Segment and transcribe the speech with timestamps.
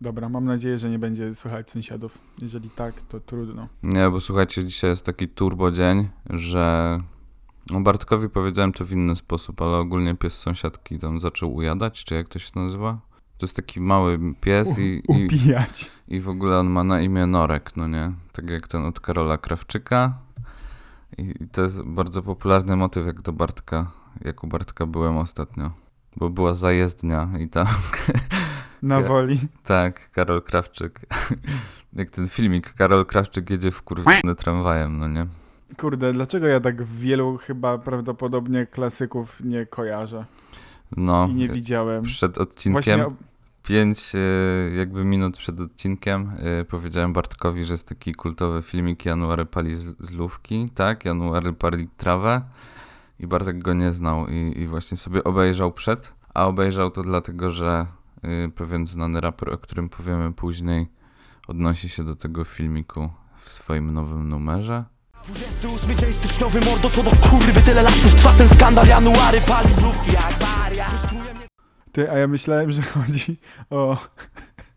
[0.00, 2.18] Dobra, mam nadzieję, że nie będzie słychać sąsiadów.
[2.42, 3.68] Jeżeli tak, to trudno.
[3.82, 6.98] Nie, bo słuchajcie, dzisiaj jest taki turbo dzień, że
[7.70, 12.14] no Bartkowi powiedziałem to w inny sposób, ale ogólnie pies sąsiadki tam zaczął ujadać, czy
[12.14, 13.00] jak to się nazywa?
[13.38, 15.90] To jest taki mały pies i, U, i, upijać.
[16.08, 18.12] i w ogóle on ma na imię Norek, no nie?
[18.32, 20.18] Tak jak ten od Karola Krawczyka.
[21.18, 23.90] I, I to jest bardzo popularny motyw, jak do Bartka,
[24.24, 25.70] jak u Bartka byłem ostatnio.
[26.16, 27.66] Bo była zajezdnia i tam
[28.82, 29.40] Na Ja- woli.
[29.64, 31.00] Tak, Karol Krawczyk.
[31.92, 35.26] Jak ten filmik, Karol Krawczyk jedzie w kurwany tramwajem, no nie?
[35.80, 40.24] Kurde, dlaczego ja tak wielu chyba prawdopodobnie klasyków nie kojarzę
[40.96, 42.02] No, i nie widziałem?
[42.04, 43.16] przed odcinkiem, Właśnie
[43.62, 44.12] pięć
[44.78, 50.12] jakby minut przed odcinkiem e, powiedziałem Bartkowi, że jest taki kultowy filmik January pali z,
[50.12, 51.04] lówki, tak?
[51.04, 52.42] January pali trawę
[53.20, 57.50] i Bartek go nie znał i, i właśnie sobie obejrzał przed, a obejrzał to dlatego,
[57.50, 57.86] że
[58.54, 60.86] pewien znany raper, o którym powiemy później,
[61.48, 64.84] odnosi się do tego filmiku w swoim nowym numerze.
[65.28, 69.72] 28 dzień styczniowy mordo, co do kurwy Tyle lat już trwa ten skandal January pali
[69.72, 70.86] znówki jak waria
[71.92, 73.38] Ty, a ja myślałem, że chodzi
[73.70, 73.98] o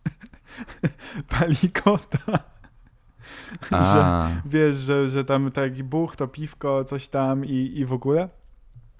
[1.39, 2.39] palikota.
[3.71, 7.93] że A, wiesz, że, że tam taki buch, to piwko, coś tam i, i w
[7.93, 8.29] ogóle.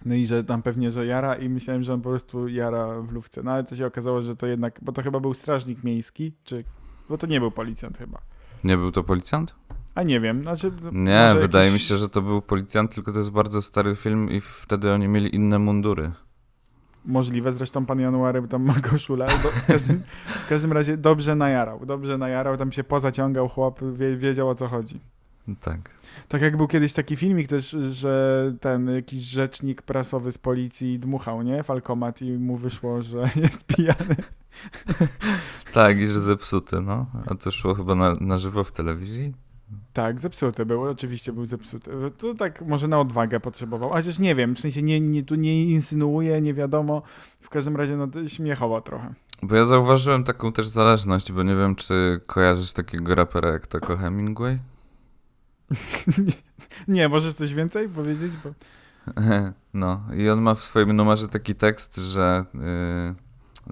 [0.05, 3.11] No i że tam pewnie, że jara i myślałem, że on po prostu jara w
[3.11, 3.44] lówce.
[3.44, 6.64] No ale to się okazało, że to jednak, bo to chyba był strażnik miejski, czy,
[7.09, 8.22] bo to nie był policjant chyba.
[8.64, 9.55] nie był to policjant?
[9.95, 10.72] A nie wiem, znaczy...
[10.92, 14.30] Nie, wydaje jakiś- mi się, że to był policjant, tylko to jest bardzo stary film
[14.31, 16.11] i wtedy oni mieli inne mundury.
[17.05, 19.27] Możliwe, zresztą pan January tam ma koszulę.
[19.27, 24.50] W, każdym, w każdym razie dobrze najarał, dobrze najarał, tam się pozaciągał chłop, wie, wiedział
[24.50, 25.00] o co chodzi.
[25.55, 25.89] Tak.
[26.28, 31.42] Tak jak był kiedyś taki filmik też, że ten jakiś rzecznik prasowy z policji dmuchał,
[31.42, 31.64] nie?
[31.64, 34.16] Falkomat i mu wyszło, że jest pijany.
[35.73, 37.05] Tak, i że zepsuty, no.
[37.25, 39.33] A to szło chyba na, na żywo w telewizji?
[39.94, 41.92] Tak, zepsuty był, oczywiście był zepsuty.
[42.17, 45.36] To tak może na odwagę potrzebował, a chociaż nie wiem, w sensie nie, nie, tu
[45.36, 47.02] nie insynuuje, nie wiadomo.
[47.42, 49.14] W każdym razie no śmiechowo trochę.
[49.43, 53.98] Bo ja zauważyłem taką też zależność, bo nie wiem, czy kojarzysz takiego rapera jak Taco
[53.98, 54.59] Hemingway?
[56.87, 58.33] nie, możesz coś więcej powiedzieć?
[58.43, 58.49] Bo...
[59.73, 62.45] No, i on ma w swoim numerze taki tekst, że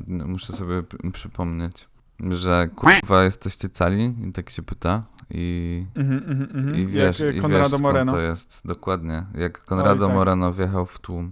[0.07, 1.87] yy, muszę sobie przypomnieć,
[2.29, 4.15] że kurwa jesteście cali?
[4.29, 5.03] I tak się pyta.
[5.29, 6.75] I, Mhm, mhm, mhm.
[6.75, 8.11] i wiesz, jak i Konrado wiesz skąd Moreno.
[8.11, 8.61] to jest.
[8.65, 9.25] Dokładnie.
[9.33, 10.15] Jak Konrado Oj, tak.
[10.15, 11.31] Moreno wjechał w tłum.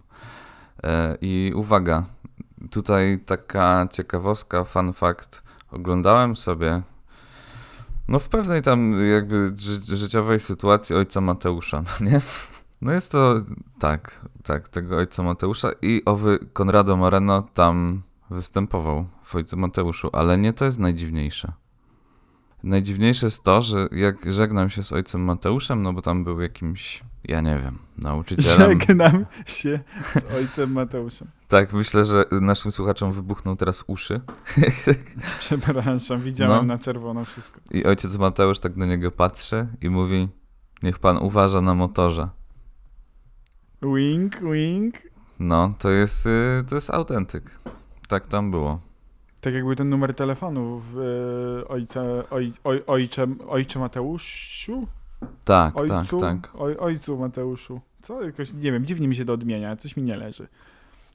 [0.83, 2.03] E, I uwaga,
[2.71, 5.43] tutaj taka ciekawostka, fun fact.
[5.71, 6.81] Oglądałem sobie
[8.07, 12.21] no w pewnej tam jakby ży życiowej sytuacji ojca Mateusza, no nie?
[12.81, 13.35] No jest to
[13.79, 20.38] tak, tak, tego ojca Mateusza i owy Konrado Moreno tam występował w ojcu Mateuszu, ale
[20.38, 21.53] nie to jest najdziwniejsze.
[22.63, 27.03] Najdziwniejsze jest to, że jak żegnam się z ojcem Mateuszem, no bo tam był jakimś,
[27.27, 28.59] ja nie wiem, nauczycielem.
[28.79, 31.27] Żegnam się z ojcem Mateuszem.
[31.47, 34.21] Tak, myślę, że naszym słuchaczom wybuchną teraz uszy.
[35.39, 36.73] Przepraszam, widziałem No.
[36.73, 37.59] na czerwono wszystko.
[37.71, 40.27] I ojciec Mateusz tak na niego patrzy i mówi,
[40.83, 42.29] niech pan uważa na motorze.
[43.81, 44.95] Wink, wink.
[45.39, 47.59] No, to jest, y, to jest autentyk.
[48.07, 48.79] Tak tam było.
[49.41, 50.97] Tak jakby ten numer telefonu w
[51.63, 54.87] e, ojce, oj, oj, ojcze, ojcze Mateuszu?
[55.43, 56.51] Tak, Ojcu, tak, tak.
[56.57, 57.81] Oj, ojcu Mateuszu.
[58.01, 58.21] Co?
[58.23, 60.47] Jakoś, nie wiem, dziwnie mi się to odmienia, coś mi nie leży.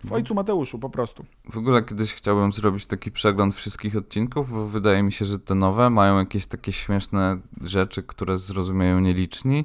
[0.05, 1.25] W ojcu Mateuszu, po prostu.
[1.51, 5.55] W ogóle kiedyś chciałbym zrobić taki przegląd wszystkich odcinków, bo wydaje mi się, że te
[5.55, 9.65] nowe mają jakieś takie śmieszne rzeczy, które zrozumieją nieliczni,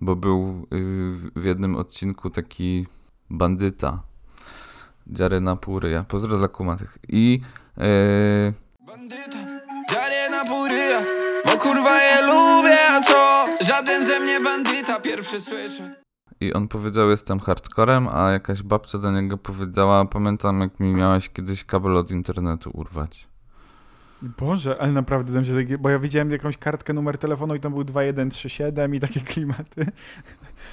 [0.00, 2.86] bo był y, w jednym odcinku taki
[3.30, 4.02] bandyta,
[5.06, 6.98] dziary na pół ryja, pozdro dla kumatych.
[7.08, 7.40] I
[7.78, 8.52] y,
[8.86, 9.46] Bandyta,
[9.90, 11.19] dziarę na pół ryja Bo
[11.60, 13.44] kurwa je lubię, a co?
[13.66, 15.82] Żaden ze mnie bandyta, pierwszy słyszę
[16.40, 21.28] I on powiedział, jestem hardcorem, a jakaś babcia do niego powiedziała, pamiętam jak mi miałeś
[21.28, 23.28] kiedyś kabel od internetu urwać.
[24.22, 27.72] Boże, ale naprawdę tam się takie, bo ja widziałem jakąś kartkę, numer telefonu i tam
[27.72, 29.86] był 2137 i takie klimaty.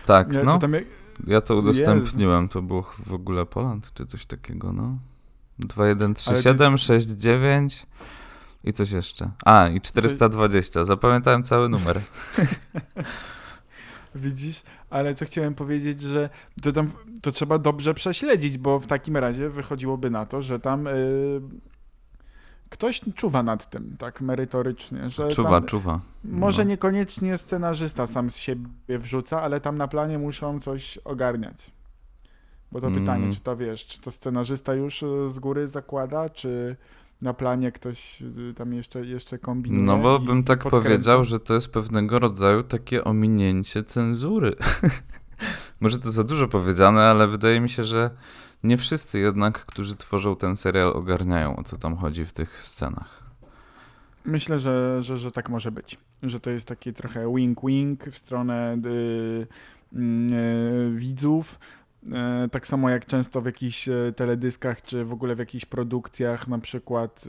[0.06, 0.83] Tak, Nie, no, to tam jak,
[1.28, 4.98] ja to udostępniłem, to było w ogóle Poland, czy coś takiego, no.
[5.60, 7.88] 2137, 69
[8.68, 9.31] i coś jeszcze.
[9.46, 12.00] A, i 420, zapamiętałem cały numer.
[14.16, 16.30] Widzisz, ale co chciałem powiedzieć, że
[16.62, 16.92] to tam
[17.22, 21.42] to trzeba dobrze prześledzić, bo w takim razie wychodziłoby na to, że tam y,
[22.69, 26.00] ktoś czuwa nad tym, tak merytorycznie, że Czuwa, czuwa.
[26.24, 26.69] może no.
[26.69, 31.72] niekoniecznie scenarzysta sam z siebie wrzuca, ale tam na planie muszą coś ogarniać.
[32.72, 33.00] Bo to Mm.
[33.00, 36.75] pytanie, czy to wiesz, czy to scenarzysta już y, z góry zakłada, czy,
[37.22, 39.84] na planie ktoś y, tam jeszcze, jeszcze kombinuje.
[39.84, 40.84] No bo bym tak podkręca.
[40.84, 44.56] powiedział, że to jest pewnego rodzaju takie ominięcie cenzury.
[45.80, 48.10] Może to za dużo powiedziane, ale wydaje mi się, że
[48.64, 53.24] nie wszyscy jednak, którzy tworzą ten serial, ogarniają o co tam chodzi w tych scenach.
[54.25, 55.98] Myślę, że, że, że tak może być.
[56.24, 59.48] Że to jest taki trochę wink-wink w stronę y,
[59.94, 61.60] mm, y, widzów.
[62.13, 66.48] E, Tak samo jak często w jakichś e, teledyskach, czy w ogóle w jakichś produkcjach,
[66.48, 67.25] na przykład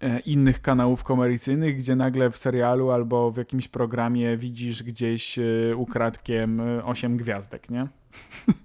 [0.00, 5.38] e, innych kanałów komercyjnych, gdzie nagle w serialu albo w jakimś programie widzisz gdzieś
[5.76, 7.86] ukradkiem 8 gwiazdek, nie?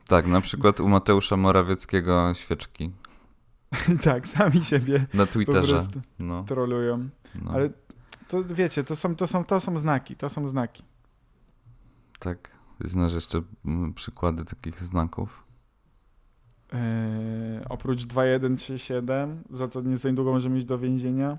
[0.08, 2.92] Tak, na przykład u Mateusza Morawieckiego świeczki
[4.04, 5.80] tak, sami siebie na Twitterze.
[6.20, 7.10] No, trolują.
[7.42, 7.70] no, Ale
[8.28, 10.84] to wiecie, to są, to, są, to są znaki, to są znaki.
[12.20, 12.61] tak.
[12.84, 15.44] Znasz jeszcze mm, przykłady takich znaków?
[16.74, 16.80] Eee,
[17.70, 21.38] oprócz 2137, za co nie za niedługo możemy iść do więzienia.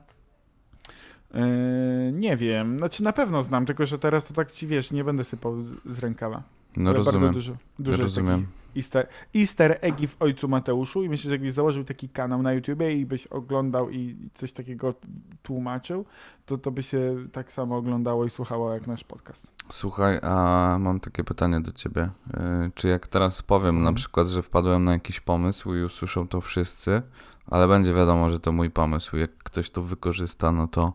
[1.35, 5.05] Eee, nie wiem, znaczy na pewno znam, tylko że teraz to tak ci wiesz, nie
[5.05, 6.43] będę sypał z, z rękawa.
[6.77, 8.41] No Ale rozumiem, Bardzo dużo, dużo jest rozumiem.
[8.41, 12.53] takich easter, easter eggi w Ojcu Mateuszu i myślę, że jakbyś założył taki kanał na
[12.53, 14.95] YouTubie i byś oglądał i coś takiego
[15.43, 16.05] tłumaczył,
[16.47, 19.47] to to by się tak samo oglądało i słuchało jak nasz podcast.
[19.69, 22.11] Słuchaj, a mam takie pytanie do ciebie.
[22.27, 23.83] Yy, Czy jak teraz powiem Słucham.
[23.83, 27.03] na przykład, że wpadłem na jakiś pomysł i usłyszą to wszyscy,
[27.47, 29.17] ale będzie wiadomo, że to mój pomysł.
[29.17, 30.93] Jak ktoś to wykorzysta, no to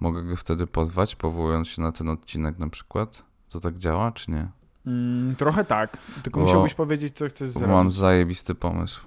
[0.00, 3.22] mogę go wtedy pozwać, powołując się na ten odcinek na przykład?
[3.48, 4.48] To tak działa, czy nie?
[4.86, 7.70] Mm, trochę tak, tylko Bo- musiałbyś powiedzieć, co chcesz zrobić.
[7.70, 9.00] mam zajebisty pomysł.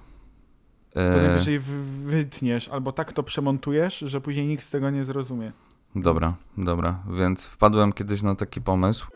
[0.90, 1.64] To E, najwyżej w-
[2.04, 5.52] wytniesz, albo tak to przemontujesz, że później nikt z tego nie zrozumie.
[5.96, 6.98] dobra, dobra.
[7.10, 9.06] Więc wpadłem kiedyś na taki pomysł.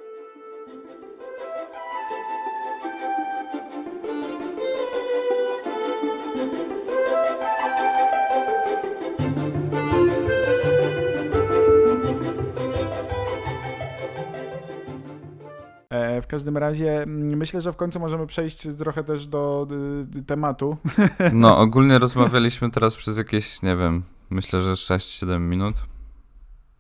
[16.39, 19.67] Każdym razie mm, myślę, że w końcu możemy przejść trochę też do
[20.15, 20.77] y, y, tematu.
[21.33, 25.75] No, ogólnie rozmawialiśmy teraz przez jakieś, nie wiem, myślę, że 6-7 minut.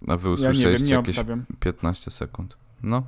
[0.09, 1.45] A wy Ja nie wiem, usłyszeliście nie jakieś obstawiam.
[1.61, 2.57] 15 sekund.
[2.83, 3.03] No,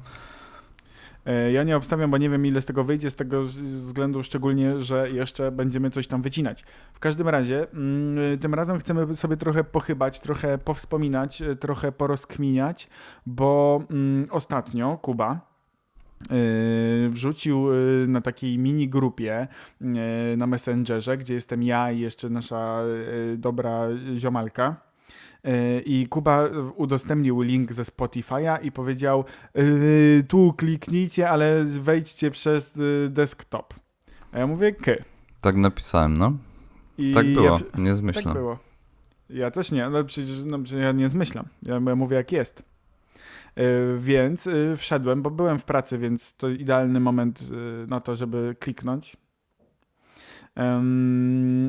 [1.27, 4.81] E, ja nie obstawiam, bo nie wiem ile z tego wyjdzie, z tego względu szczególnie,
[4.81, 6.65] że jeszcze będziemy coś tam wycinać.
[6.93, 12.89] W każdym razie, mm, tym razem chcemy sobie trochę pochybać, trochę powspominać, e, trochę porozkminiać,
[13.27, 15.50] bo mm, ostatnio Kuba
[17.09, 17.77] wrzucił e,
[18.07, 19.49] na takiej mini grupie
[19.81, 19.87] e,
[20.37, 22.83] na Messengerze, gdzie jestem ja i jeszcze nasza
[23.37, 24.77] dobra ziomalka.
[25.85, 29.25] I Kuba udostępnił link ze Spotify'a i powiedział:
[30.29, 33.75] tu kliknijcie, ale wejdźcie przez y, desktop.
[34.33, 34.91] A ja mówię k.
[35.41, 36.33] tak napisałem, no.
[36.99, 38.35] I Tak było, Ja, nie tak zmyślam.
[38.35, 38.59] było.
[39.31, 41.47] Ja też nie, no przecież, no przecież ja nie zmyślam.
[41.63, 42.70] Ja mówię jak jest.
[43.57, 48.17] Yy, więc yy, wszedłem, bo byłem w pracy, więc to idealny moment yy, na to,
[48.17, 49.17] żeby kliknąć.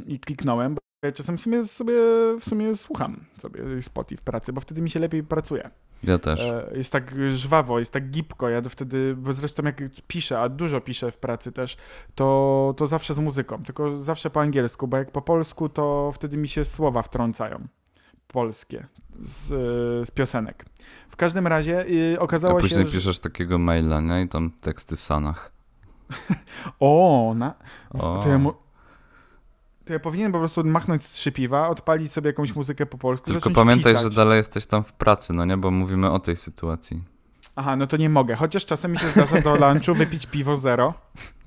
[0.07, 1.93] I kliknąłem, bo ja czasem w sumie sobie,
[2.39, 5.69] w sumie słucham sobie Spotify w pracy, bo wtedy mi się lepiej pracuje.
[6.03, 6.41] Ja też.
[6.41, 8.49] E, Jest tak żwawo, jest tak gibko.
[8.49, 11.77] Ja wtedy, bo zresztą jak piszę, a dużo piszę w pracy też,
[12.15, 16.37] to, to zawsze z muzyką, tylko zawsze po angielsku, bo jak po polsku, to wtedy
[16.37, 17.67] mi się słowa wtrącają.
[18.27, 18.87] Polskie
[19.19, 19.47] z,
[20.07, 20.65] z piosenek.
[21.21, 22.97] W każdym razie y, A okazało później się, że...
[22.97, 24.21] piszesz takiego maila, nie?
[24.21, 25.51] I tam teksty Sanach.
[26.79, 27.53] O, na...
[27.89, 28.19] O.
[28.23, 28.53] To ja, mu...
[29.85, 33.25] to ja powinienem po prostu machnąć z trzy piwa, odpalić sobie jakąś muzykę po polsku,
[33.25, 34.11] Tylko pamiętaj, pisać.
[34.11, 35.57] że dalej jesteś tam w pracy, no nie?
[35.57, 37.03] Bo mówimy o tej sytuacji.
[37.55, 38.35] Aha, no to nie mogę.
[38.35, 40.93] Chociaż czasem mi się zdarza do lunchu wypić piwo zero.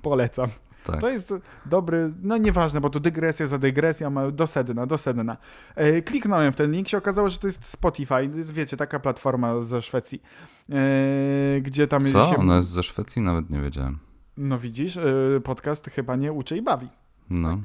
[0.02, 0.48] Polecam.
[0.84, 1.00] Tak.
[1.00, 1.34] To jest
[1.66, 5.36] dobry, no nieważne, bo to dygresja za dygresją, do sedna, do sedna.
[5.74, 9.82] E, kliknąłem w ten link, się okazało, że to jest Spotify, wiecie, taka platforma ze
[9.82, 10.22] Szwecji,
[10.70, 12.24] e, gdzie tam Co?
[12.24, 12.36] się...
[12.36, 13.22] Ona jest ze Szwecji?
[13.22, 13.98] Nawet nie wiedziałem.
[14.36, 16.88] No widzisz, e, podcast chyba nie uczy i bawi.
[17.30, 17.60] No.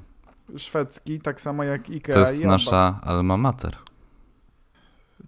[0.58, 3.78] Szwedzki, tak samo jak Ikea To jest nasza alma mater.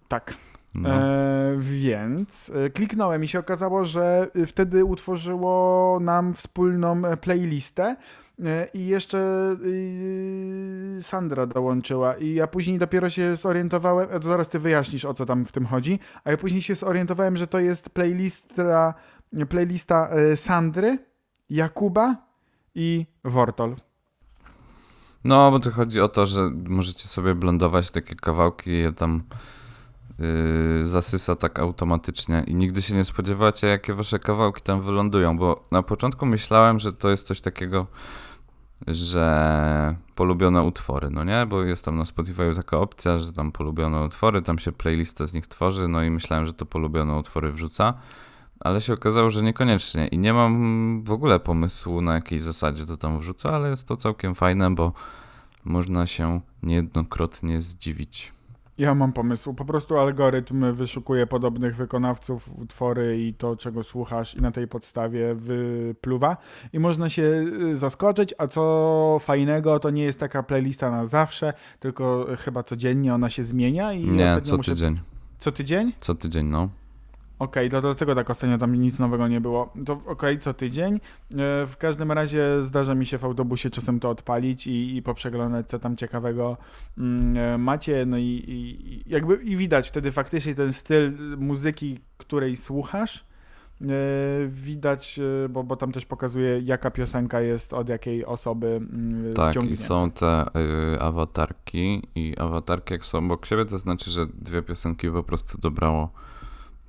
[0.08, 0.36] Tak.
[0.76, 0.90] No.
[0.90, 7.96] E, więc e, kliknąłem i się okazało, że e, wtedy utworzyło nam wspólną e, playlistę
[8.74, 9.58] i jeszcze
[11.02, 15.46] Sandra dołączyła i ja później dopiero się zorientowałem, to zaraz ty wyjaśnisz o co tam
[15.46, 18.94] w tym chodzi, a ja później się zorientowałem, że to jest playlista,
[19.50, 20.98] playlista Sandry,
[21.50, 22.16] Jakuba
[22.76, 23.76] i Wortol.
[25.24, 29.24] No, bo to chodzi o to, że możecie sobie blendować takie kawałki je tam
[30.84, 35.84] zasysa tak automatycznie i nigdy się nie spodziewacie, jakie wasze kawałki tam wylądują, bo na
[35.84, 37.88] początku myślałem, że to jest coś takiego
[38.88, 41.46] że polubione utwory, no nie?
[41.46, 45.34] Bo jest tam na Spotify taka opcja, że tam polubione utwory, tam się playlista z
[45.34, 47.94] nich tworzy, no i myślałem, że to polubione utwory wrzuca,
[48.60, 52.98] ale się okazało, że niekoniecznie i nie mam w ogóle pomysłu na jakiej zasadzie to
[52.98, 54.94] tam wrzuca, ale jest to całkiem fajne, bo
[55.66, 58.34] można się niejednokrotnie zdziwić.
[58.78, 59.54] Ja mam pomysł.
[59.54, 65.36] Po prostu algorytm wyszukuje podobnych wykonawców, utwory i to, czego słuchasz, i na tej podstawie
[65.36, 66.38] wypluwa.
[66.74, 67.24] I można się
[67.72, 68.34] y, zaskoczyć.
[68.38, 73.44] A co fajnego, to nie jest taka playlista na zawsze, tylko chyba codziennie ona się
[73.44, 73.94] zmienia.
[73.94, 74.72] I Nie, co muszę...
[74.72, 75.00] tydzień.
[75.40, 75.94] Co tydzień?
[76.00, 76.70] Co tydzień, no.
[77.42, 79.74] Okej, to dlatego tak ostatnio tam nic nowego nie było.
[79.86, 80.96] To okej, co tydzień.
[80.96, 81.00] E,
[81.66, 85.80] W każdym razie zdarza mi się w autobusie czasem to odpalić i, i poprzeglądać, co
[85.80, 86.58] tam ciekawego
[86.98, 88.06] mm, e, macie.
[88.06, 93.26] No i, i, jakby i widać wtedy faktycznie ten styl muzyki, której słuchasz.
[93.82, 93.86] e,
[94.48, 95.20] Widać,
[95.50, 100.12] bo, bo tam też pokazuje, jaka piosenka jest od jakiej osoby mm, Tak, i są
[100.12, 100.46] te
[100.96, 105.58] y, awatarki i awatarki jak są obok siebie, to znaczy, że dwie piosenki po prostu
[105.58, 106.10] dobrało,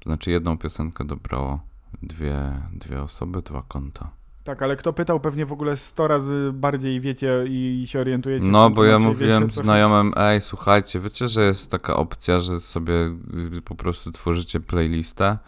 [0.02, 1.60] to znaczy jedną piosenkę dobrało
[2.02, 4.10] dwie, dwie osoby, dwa konta.
[4.44, 8.46] Tak, ale kto pytał, pewnie w ogóle 100 razy bardziej wiecie i się orientujecie.
[8.46, 12.94] No, bo ja mówiłem wiecie, znajomym, ej, słuchajcie, wiecie, że jest taka opcja, że sobie
[13.56, 15.38] y, po prostu tworzycie playlistę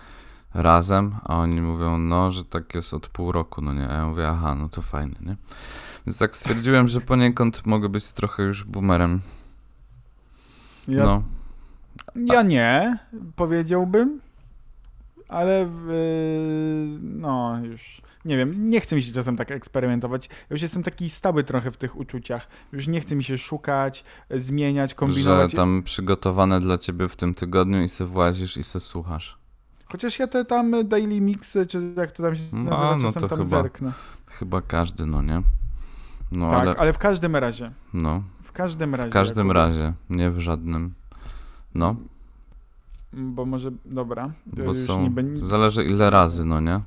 [0.54, 3.88] razem, a oni mówią, no, że tak jest od pół roku, no nie?
[3.88, 5.36] A ja mówię, aha, no to fajne, nie?
[6.06, 9.20] Więc tak stwierdziłem, że poniekąd mogę być trochę już boomerem.
[10.88, 11.22] Ja No,
[12.14, 12.98] Ja nie,
[13.36, 14.20] powiedziałbym,
[15.34, 20.28] ale w, no już nie wiem, nie chce mi się czasem tak eksperymentować.
[20.28, 22.48] Ja już jestem taki stały trochę w tych uczuciach.
[22.72, 25.52] Już nie chce mi się szukać, zmieniać, że kombinować.
[25.54, 29.38] tam przygotowane dla ciebie w tym tygodniu i se włazisz i se słuchasz.
[29.92, 33.22] Chociaż ja te tam daily mixy, czy jak to tam się No, nazywa, no czasem
[33.22, 33.50] to tam chyba.
[33.62, 33.92] zerknę.
[34.26, 35.42] Chyba każdy, no nie?
[36.32, 36.92] No, tak, ale, ale...
[36.92, 39.08] w każdym razie, no, w każdym razie.
[39.10, 40.94] w każdym razie, nie w żadnym.
[41.74, 41.96] No,
[43.16, 44.30] Bo może, dobra.
[44.46, 46.80] bo są, niby- zależy ile razy, no nie?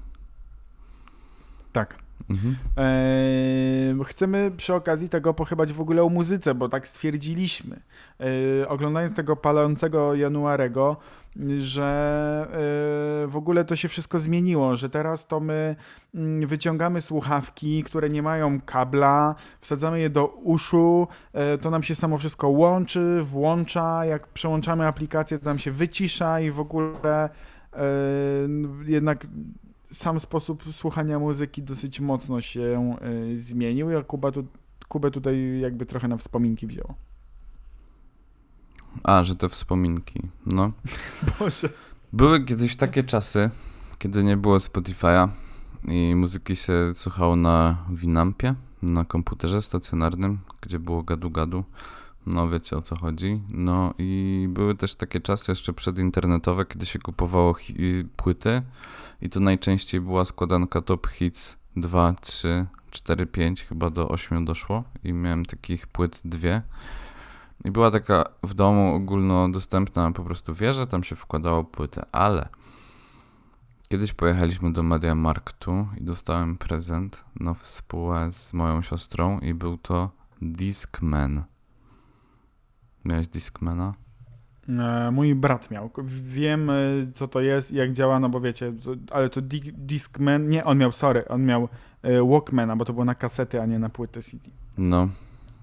[1.74, 2.07] Tak.
[2.30, 2.56] Mhm.
[2.78, 7.80] Eee, chcemy przy okazji tego pochybać w ogóle o muzyce, bo tak stwierdziliśmy,
[8.20, 10.98] eee, oglądając tego palącego Januarego,
[11.60, 15.76] że eee, w ogóle to się wszystko zmieniło, że teraz to my
[16.16, 21.96] mm, wyciągamy słuchawki, które nie mają kabla, wsadzamy je do uszu, e, to nam się
[21.96, 27.30] samo wszystko łączy, włącza, jak przełączamy aplikację, to nam się wycisza i w ogóle
[27.74, 27.80] e,
[28.86, 29.28] jednak
[29.92, 32.96] sam sposób słuchania muzyki dosyć mocno się
[33.32, 33.90] y, zmienił.
[33.90, 34.46] Ja Kuba tu,
[34.88, 36.96] Kubę tutaj jakby trochę na wspominki wzięło.
[39.04, 40.72] A, że te wspominki, no.
[41.40, 41.70] Boże.
[42.14, 43.50] Były kiedyś takie czasy,
[44.00, 45.28] kiedy nie było Spotify'a
[45.88, 51.64] i muzyki się słuchało na Winampie, na komputerze stacjonarnym, gdzie było gadu-gadu.
[52.30, 53.42] No wiecie o co chodzi.
[53.50, 57.56] No i były też takie czasy jeszcze przedinternetowe, kiedy się kupowało
[58.16, 58.62] płyty
[59.22, 64.84] i to najczęściej była składanka Top Hits 2, 3, 4, 5, chyba do 8 doszło
[65.04, 66.62] i miałem takich płyt dwie.
[67.66, 72.50] I była taka w domu ogólnodostępna po prostu wieża, tam się wkładało płytę, ale
[73.90, 80.12] kiedyś pojechaliśmy do Mediamarktu i dostałem prezent na współę z moją siostrą i był to
[80.42, 81.44] Discman.
[83.08, 83.94] Miałeś Discmana?
[84.70, 85.90] E, mój brat miał.
[86.24, 86.74] Wiem, e,
[87.14, 90.66] co to jest i jak działa, no bo wiecie, to, ale to di Discman, nie,
[90.66, 91.70] on miał, sorry, on miał
[92.02, 94.50] e, Walkmana, bo to było na kasety, a nie na płytę CD.
[94.78, 95.08] No.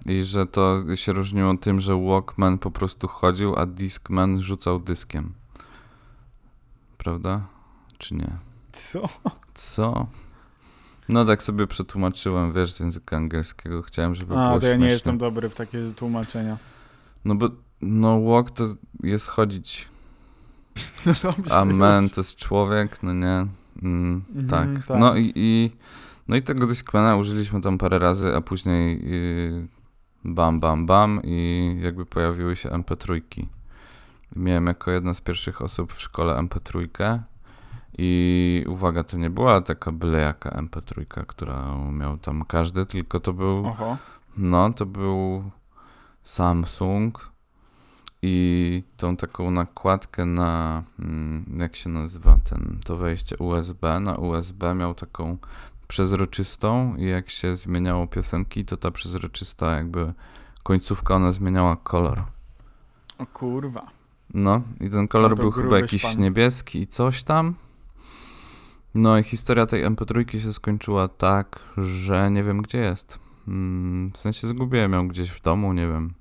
[0.07, 5.33] I że to się różniło tym, że Walkman po prostu chodził, a Discman rzucał dyskiem.
[6.99, 7.41] Prawda?
[7.99, 8.31] Czy nie?
[8.73, 9.05] Co?
[9.55, 10.07] Co?
[11.09, 13.83] No tak sobie przetłumaczyłem, wiesz, z języka angielskiego.
[13.83, 14.93] Chciałem, żeby A, było to ja nie śmieszne.
[14.95, 16.57] jestem dobry w takie tłumaczenia.
[17.25, 17.49] No bo,
[17.81, 18.65] no walk to
[19.03, 19.89] jest chodzić,
[21.07, 23.47] No dobrze, a man to jest człowiek, no nie?
[23.83, 24.87] Mm, Mhm, tak.
[24.87, 24.99] tak.
[25.01, 25.71] No i, i,
[26.29, 29.67] no i tego Discmana użyliśmy tam parę razy, a później yy,
[30.25, 33.21] bam, bam, bam i jakby pojawiły się MP3.
[34.37, 36.89] Miałem jako jedna z pierwszych osób w szkole MP3
[37.99, 43.33] i uwaga, to nie była taka byle jaka MP3, którą miał tam każdy, tylko to
[43.33, 43.97] był Oho.
[44.37, 45.45] no, to był
[46.25, 47.31] Samsung
[48.23, 54.75] i tą taką nakładkę na, mm, jak się nazywa ten, to wejście USB, na USB
[54.75, 55.37] miał taką
[55.89, 60.13] przezroczystą i jak się zmieniało piosenki, to ta przezroczysta jakby
[60.63, 62.23] końcówka, ona zmieniała kolor.
[63.19, 63.91] O kurwa.
[64.35, 66.21] No i ten kolor No był chyba jakiś szpan.
[66.21, 67.55] niebieski i coś tam.
[68.95, 73.19] No i historia tej MP3 się skończyła tak, że nie wiem gdzie jest.
[73.49, 76.15] Mm, w sensie zgubiłem ją gdzieś w domu, nie wiem.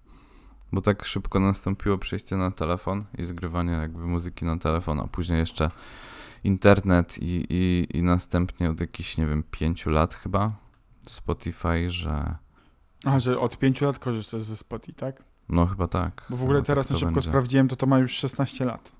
[0.72, 5.40] Bo tak szybko nastąpiło przejście na telefon i zgrywanie jakby muzyki na telefon, a później
[5.40, 5.72] jeszcze
[6.44, 10.52] internet i, i, i następnie od jakichś, nie wiem, pięciu lat chyba
[11.08, 12.36] Spotify, że
[13.06, 15.24] A, że od pięciu lat korzystasz ze Spotify, tak?
[15.50, 16.26] no chyba tak.
[16.30, 17.30] Bo w ogóle Chyba teraz tak na szybko będzie.
[17.30, 18.92] sprawdziłem, to to ma już 16 lat.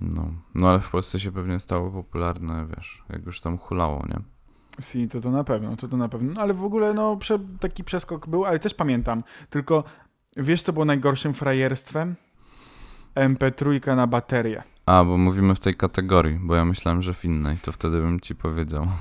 [0.00, 0.30] No.
[0.54, 4.20] no ale w Polsce się pewnie stało popularne, wiesz, jak już tam hulało, nie?
[4.80, 6.32] Si, to to na pewno, to to na pewno.
[6.32, 9.22] No, ale w ogóle no prze, taki przeskok był, ale też pamiętam.
[9.50, 9.84] Tylko
[10.36, 12.16] wiesz co było najgorszym frajerstwem?
[13.14, 14.62] MP3 na baterię.
[14.86, 18.20] A, bo mówimy w tej kategorii, bo ja myślałem, że w innej, to wtedy bym
[18.20, 18.86] ci powiedział.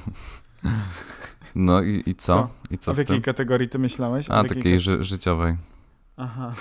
[1.55, 2.33] No i, i co?
[2.33, 2.49] Co?
[2.71, 3.23] I co A w jakiej tym?
[3.23, 4.29] kategorii ty myślałeś?
[4.29, 5.55] A, jakiej takiej ży- życiowej.
[6.17, 6.53] Aha.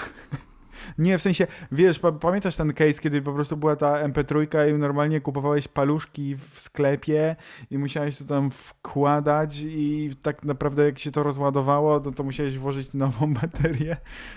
[0.99, 4.79] Nie, w sensie, wiesz, pa, pamiętasz ten case, kiedy po prostu była ta MP3 i
[4.79, 7.37] normalnie kupowałeś paluszki w sklepie
[7.71, 12.59] i musiałeś to tam wkładać i tak naprawdę jak się to rozładowało, to, to musiałeś
[12.59, 13.97] włożyć nową baterię.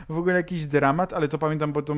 [0.09, 1.93] W ogóle jakiś dramat, ale to pamiętam, bo to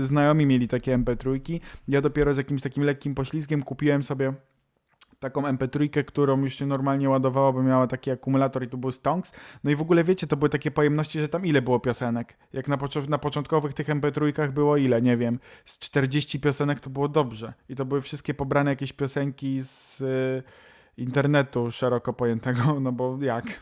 [0.00, 1.60] y, znajomi mieli takie MP3.
[1.88, 4.32] Ja dopiero z jakimś takim lekkim poślizgiem kupiłem sobie
[5.20, 9.32] taką MP3, którą już się normalnie ładowało, bo miała taki akumulator i tu był stonks.
[9.64, 12.36] No i w ogóle wiecie, to były takie pojemności, że tam ile było piosenek?
[12.52, 15.02] Jak na, poczo- na początkowych tych MP3 było ile?
[15.02, 15.38] Nie wiem.
[15.64, 17.52] Z 40 piosenek to było dobrze.
[17.68, 20.42] I to były wszystkie pobrane jakieś piosenki z y,
[20.96, 23.44] internetu szeroko pojętego, no bo jak?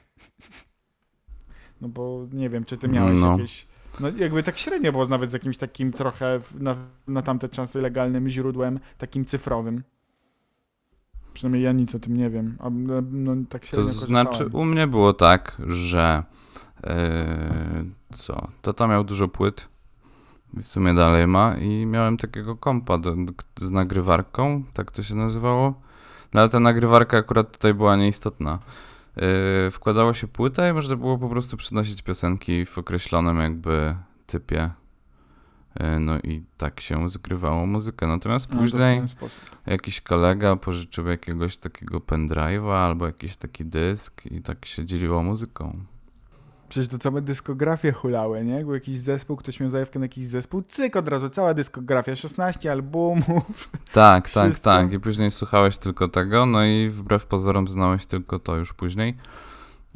[1.81, 3.33] No bo nie wiem, czy ty miałeś No.
[3.33, 3.67] jakieś...
[4.01, 6.77] No jakby tak średnio było nawet z jakimś takim trochę na,
[7.09, 9.83] na tamte czasy legalnym źródłem, takim cyfrowym.
[11.39, 12.57] Przynajmniej ja nic o tym nie wiem.
[12.61, 16.23] A, no, no, tak To znaczy, u mnie było tak, że
[16.85, 16.91] yy,
[18.13, 18.49] co?
[18.63, 19.69] Tata miał dużo płyt,
[20.55, 23.15] w sumie dalej ma i miałem takiego kompa do,
[23.57, 25.81] z nagrywarką, tak to się nazywało.
[26.35, 28.59] No ale ta nagrywarka akurat tutaj była nieistotna.
[29.17, 34.71] Yy, wkładało się płytę i można było po prostu przynosić piosenki w określonym jakby typie.
[35.81, 38.07] Yy, No i tak się zgrywało muzykę.
[38.07, 39.03] Natomiast No, później
[39.67, 45.85] jakiś kolega pożyczył jakiegoś takiego pendrive'a albo jakiś taki dysk i tak się dzieliło muzyką.
[46.69, 48.65] Przecież to całe dyskografie hulały, nie?
[48.65, 52.73] Był jakiś zespół, ktoś miał zajawkę na jakiś zespół, cyk od razu, cała dyskografia, 16
[52.73, 53.71] albumów.
[53.93, 54.93] Tak, tak, tak.
[54.93, 59.17] I później słuchałeś tylko tego, no i wbrew pozorom znałeś tylko to już później.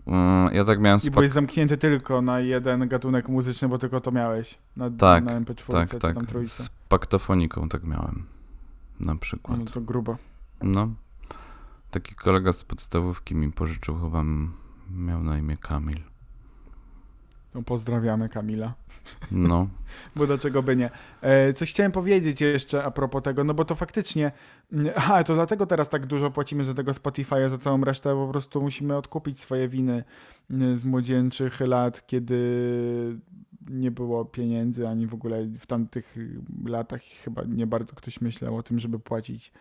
[0.06, 4.10] Mm, Ja tak miałem I byłeś zamknięty tylko na jeden gatunek muzyczny, bo tylko to
[4.12, 4.58] miałeś.
[4.76, 6.16] Na, Tak, na MP4 Tak, tak.
[6.46, 8.26] Z paktofoniką tak miałem.
[9.00, 9.58] Na przykład.
[9.58, 10.16] No to grubo.
[10.62, 10.88] No.
[11.90, 14.24] Taki kolega z podstawówki mi pożyczył, chyba
[14.90, 16.00] miał na imię Kamil.
[17.54, 18.74] No pozdrawiamy Kamila.
[19.32, 19.68] No.
[20.16, 20.90] Bo dlaczego by nie?
[21.20, 24.32] E, coś chciałem powiedzieć jeszcze a propos tego, no bo to faktycznie.
[24.72, 28.28] mm, Aha, to dlatego teraz tak dużo płacimy za tego Spotify'a, za całą resztę, po
[28.28, 30.04] prostu musimy odkupić swoje winy
[30.50, 32.38] mm, z młodzieńczych lat, kiedy
[33.70, 36.16] nie było pieniędzy, ani w ogóle w tamtych
[36.64, 39.52] latach chyba nie bardzo ktoś myślał o tym, żeby płacić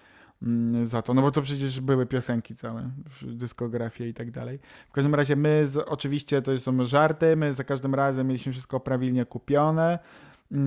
[0.84, 2.90] za to, no bo to przecież były piosenki całe,
[3.24, 4.60] dyskografie i tak dalej.
[4.90, 8.80] W każdym razie my, z, oczywiście to są żarty, my za każdym razem mieliśmy wszystko
[8.80, 10.00] prawilnie kupione
[10.52, 10.60] yy,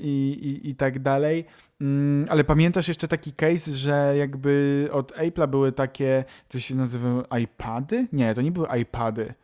[0.00, 1.44] i, i, i tak dalej.
[1.80, 7.38] Mm, Ale pamiętasz jeszcze taki case, że jakby od Apple'a były takie, to się nazywa
[7.38, 8.08] iPady?
[8.12, 9.34] Nie, to nie były iPady.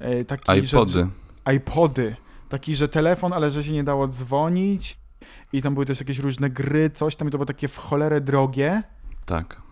[0.00, 0.92] Yy, Taki, iPody.
[0.92, 1.08] Że,
[1.54, 2.16] iPody.
[2.48, 4.98] Taki, że telefon, ale że się nie dało dzwonić
[5.52, 8.20] i tam były też jakieś różne gry, coś tam i to było takie w cholerę
[8.20, 8.82] drogie.
[9.26, 9.62] Tak.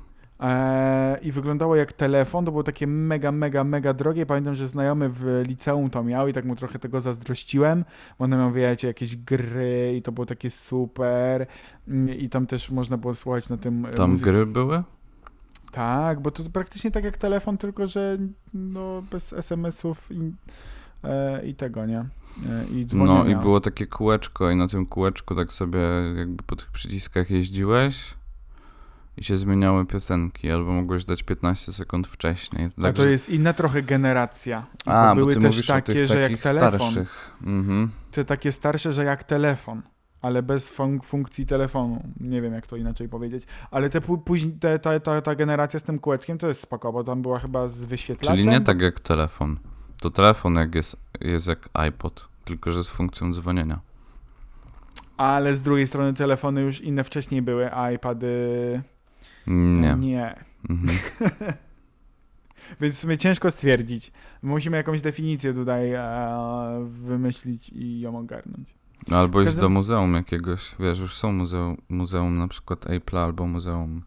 [0.41, 4.27] Eee, I wyglądało jak telefon, to było takie mega, mega, mega drogie.
[4.27, 7.85] Pamiętam, że znajomy w liceum to miał i tak mu trochę tego zazdrościłem.
[8.19, 11.47] bo One miał, wiecie, jakieś gry i to było takie super.
[11.88, 14.31] Mm, I tam też można było słuchać na tym e, Tam muzyki.
[14.31, 14.83] gry były?
[15.73, 18.19] Tak, bo to praktycznie tak jak telefon, tylko że
[18.55, 20.33] no, bez SMS-ów i,
[21.05, 21.99] e, i tego, nie?
[21.99, 23.25] E, I dzwonienia.
[23.25, 25.79] No i było takie kółeczko i na tym kółeczku tak sobie
[26.17, 28.15] jakby po tych przyciskach jeździłeś
[29.16, 32.66] i się zmieniały piosenki, albo mogłeś dać 15 sekund wcześniej.
[32.66, 34.66] A to Także- jest inna trochę generacja.
[34.87, 36.70] A, bo były ty też mówisz o takie, tych że jak telefon.
[36.81, 37.37] starszych.
[37.42, 37.90] Mhm.
[38.11, 39.83] te takie starsze, że jak telefon,
[40.22, 42.03] ale bez fun- funkcji telefonu.
[42.20, 43.44] Nie wiem, jak to inaczej powiedzieć.
[43.70, 46.92] Ale te pó- później, te, ta, ta, ta generacja z tym kółeczkiem to jest spoko,
[46.92, 48.37] bo tam była chyba z wyświetlaczem.
[48.37, 49.59] Czyli nie tak jak telefon.
[50.01, 53.81] To telefon jak jest, jest jak iPod, tylko że z funkcją dzwonienia.
[55.16, 58.83] Ale z drugiej strony telefony już inne wcześniej były, a iPady
[59.47, 59.97] Nie.
[59.99, 60.45] nie.
[60.71, 60.99] Mhm.
[62.81, 64.13] Więc w sumie ciężko stwierdzić.
[64.43, 68.75] Musimy jakąś definicję tutaj e, wymyślić i ją ogarnąć.
[69.11, 70.75] Albo iść do muzeum jakiegoś.
[70.81, 74.03] Wiesz, już są muzeum, muzeum na przykład Apple albo muzeum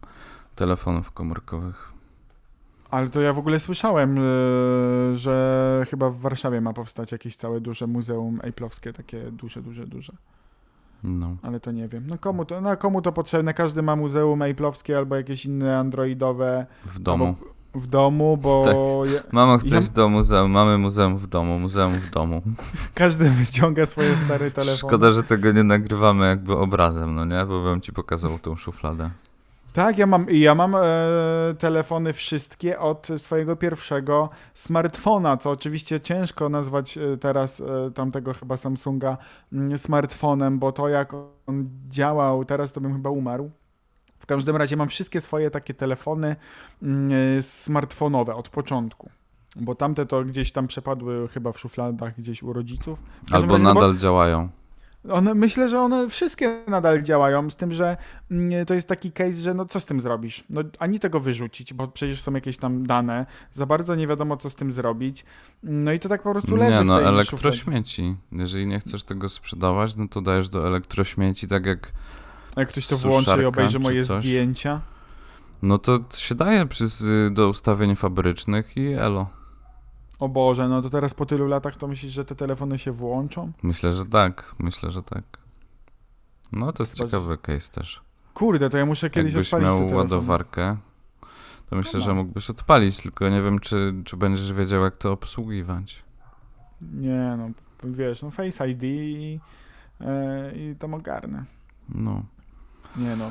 [0.54, 1.92] telefonów komórkowych.
[2.90, 4.22] Ale to ja w ogóle słyszałem, e,
[5.16, 10.12] że chyba w Warszawie ma powstać jakieś całe duże muzeum Apple'owskie, takie duże, duże, duże.
[11.06, 11.36] No.
[11.42, 12.04] Ale to nie wiem.
[12.06, 13.54] No komu to, no komu to potrzebne?
[13.54, 17.34] Każdy ma muzeum Apple'owskie albo jakieś inne androidowe W domu.
[17.74, 18.76] w domu, bo Tak.
[19.14, 20.50] ja, Mamo, chcesz Ja- do muzeum?
[20.50, 22.42] Mamy muzeum w domu, muzeum w domu.
[22.94, 24.76] każdy wyciąga swoje stare telefony.
[24.78, 27.44] Szkoda, że tego nie nagrywamy jakby obrazem, no nie?
[27.46, 29.10] Bo bym ci pokazał tą szufladę.
[29.76, 30.80] Tak, ja mam, ja mam e,
[31.58, 38.56] telefony wszystkie od swojego pierwszego smartfona, co oczywiście ciężko nazwać e, teraz e, tamtego chyba
[38.56, 39.18] Samsunga
[39.52, 41.12] mm, smartfonem, bo to jak
[41.46, 43.50] on działał, teraz to bym chyba umarł.
[44.18, 46.36] W każdym razie mam wszystkie swoje takie telefony
[46.82, 49.10] mm, e, smartfonowe od początku.
[49.56, 53.02] Bo tamte to gdzieś tam przepadły chyba w szufladach gdzieś u rodziców.
[53.30, 54.48] Albo no bo- nadal działają.
[55.10, 57.96] One, myślę, że one wszystkie nadal działają, z tym, że
[58.30, 60.44] mm, to jest taki case, że no co z tym zrobisz?
[60.50, 64.50] No ani tego wyrzucić, bo przecież są jakieś tam dane, za bardzo nie wiadomo co
[64.50, 65.24] z tym zrobić.
[65.62, 67.14] No i to tak po prostu leży Nie w no, tej szufladzie.
[67.30, 68.16] elektrośmieci.
[68.32, 71.92] Jeżeli nie chcesz tego sprzedawać, no to dajesz do elektrośmieci, tak jak
[72.56, 74.24] A Jak ktoś to włączy i obejrzy moje coś.
[74.24, 74.80] zdjęcia.
[75.62, 79.26] No to się daje przez, y, do ustawień fabrycznych i elo.
[80.18, 83.52] O Boże, no to teraz po tylu latach to myślisz, że te telefony się włączą?
[83.62, 84.54] Myślę, że tak.
[84.58, 85.24] Myślę, że tak.
[86.52, 88.02] No to jest Chyba, ciekawy case też.
[88.34, 90.76] Kurde, to ja muszę kiedyś Jakbyś odpalić miał ładowarkę,
[91.70, 92.06] to myślę, No.
[92.06, 96.04] że mógłbyś odpalić, tylko nie wiem, czy, czy będziesz wiedział, jak to obsługiwać.
[96.82, 97.50] Nie no,
[97.84, 99.40] wiesz, no Face ID i,
[100.00, 101.44] e, i tam ogarnę.
[101.88, 102.22] No.
[102.96, 103.30] Nie no,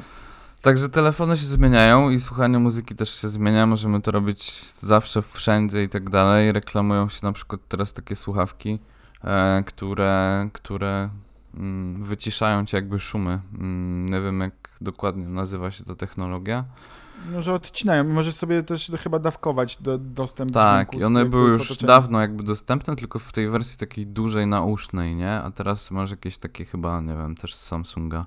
[0.65, 3.65] Także telefony się zmieniają i słuchanie muzyki też się zmienia.
[3.65, 6.51] Możemy to robić zawsze, wszędzie i tak dalej.
[6.51, 8.79] Reklamują się na przykład teraz takie słuchawki,
[9.23, 11.09] e, które, które
[11.55, 13.39] mm, wyciszają ci jakby szumy.
[13.53, 16.65] Mm, nie wiem, jak dokładnie nazywa się ta technologia.
[17.31, 18.03] no że odcinają.
[18.03, 22.43] Możesz sobie też chyba dawkować do, dostęp Tak, dźwięku i one były już dawno jakby
[22.43, 25.31] dostępne, tylko w tej wersji takiej dużej, nausznej, nie?
[25.31, 28.25] A teraz masz jakieś takie chyba, nie wiem, też z Samsunga.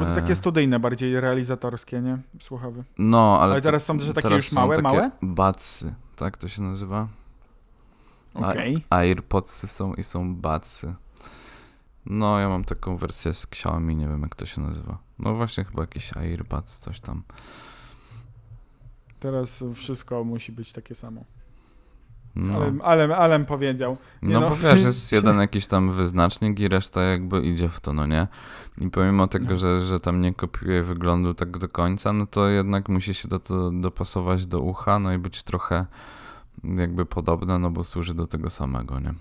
[0.00, 2.18] Bo to takie studyjne, bardziej realizatorskie, nie?
[2.40, 2.84] Słuchawy.
[2.98, 5.10] No, ale, Ale teraz są też takie już małe, takie małe?
[5.22, 7.08] Batsy, tak to się nazywa?
[8.34, 8.84] Okej.
[8.90, 10.94] AirPodsy są i są Batsy.
[12.06, 14.98] No, ja mam taką wersję z Xiaomi, nie wiem jak to się nazywa.
[15.18, 17.22] No właśnie chyba jakiś AirPods, coś tam.
[19.20, 21.24] Teraz wszystko musi być takie samo.
[22.36, 22.72] No, Ale,
[23.04, 23.96] ale, Alem powiedział.
[24.22, 27.80] nie no no, bo wiesz, jest jeden jakiś tam wyznacznik i reszta jakby idzie w
[27.80, 28.26] to, no nie?
[28.78, 29.56] I pomimo tego, No.
[29.56, 33.38] że, że tam nie kopiuje wyglądu tak do końca, no to jednak musi się do
[33.38, 35.86] to dopasować do ucha, no i być trochę
[36.64, 39.14] jakby podobne, no bo służy do tego samego, nie?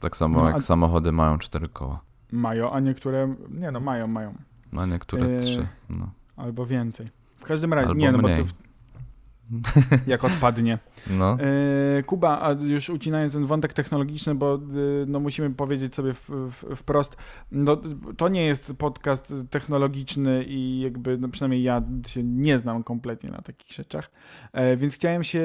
[0.00, 2.00] Tak samo No, jak a- samochody mają cztery koła,
[2.32, 3.34] Mają, a niektóre.
[3.50, 4.34] Nie no, mają, mają.
[4.76, 5.66] a niektóre Eee, trzy.
[5.90, 6.10] No.
[6.36, 7.06] Albo więcej.
[7.38, 7.88] W każdym razie.
[7.88, 8.44] Albo nie, no bo mniej.
[8.44, 8.50] to.
[10.06, 10.78] Jak odpadnie.
[11.10, 11.36] no.
[11.98, 14.58] E, Kuba, a już ucinając ten wątek technologiczny, bo e,
[15.06, 17.16] no, musimy powiedzieć sobie w, w, wprost,
[17.52, 17.76] no,
[18.16, 23.42] to nie jest podcast technologiczny i jakby, no, przynajmniej ja się nie znam kompletnie na
[23.42, 24.10] takich rzeczach,
[24.52, 25.42] e, więc chciałem się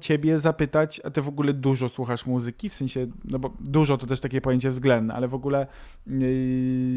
[0.00, 4.06] ciebie zapytać, a ty w ogóle dużo słuchasz muzyki, w sensie, no bo dużo to
[4.06, 5.66] też takie pojęcie względne, ale w ogóle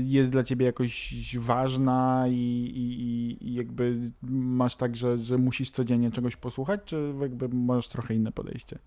[0.04, 2.34] jest dla ciebie jakoś ważna i,
[2.76, 6.51] i, i- i jakby masz tak, że, że musisz codziennie czegoś posłuchać,
[6.86, 8.80] czy jakby masz trochę inne podejście?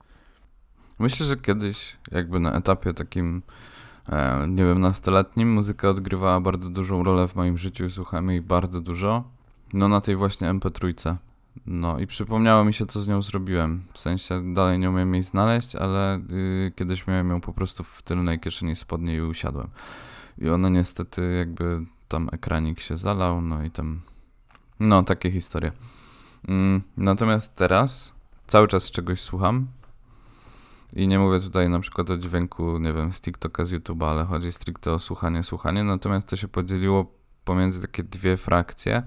[0.99, 3.43] Myślę, że kiedyś, jakby na etapie takim,
[4.09, 8.81] e, nie wiem, nastoletnim, muzyka odgrywała bardzo dużą rolę w moim życiu słuchałem jej bardzo
[8.81, 9.25] dużo.
[9.73, 11.17] No na tej właśnie MP3.
[11.67, 13.83] No i przypomniało mi się, co z nią zrobiłem.
[13.93, 18.03] W sensie dalej nie umiem jej znaleźć, ale y, kiedyś miałem ją po prostu w
[18.03, 19.69] tylnej kieszeni spodniej i usiadłem.
[20.39, 24.01] I ona niestety jakby tam ekranik się zalał, no i tam...
[24.81, 25.73] No, takie historie.
[26.49, 28.13] Mm, natomiast teraz
[28.47, 29.67] cały czas czegoś słucham,
[30.97, 34.25] i nie mówię tutaj na przykład o dźwięku, nie wiem, z TikToka, z YouTube'a, ale
[34.25, 35.85] chodzi stricte o słuchanie, słuchanie.
[35.85, 37.07] Natomiast to się podzieliło
[37.45, 39.03] pomiędzy takie dwie frakcje,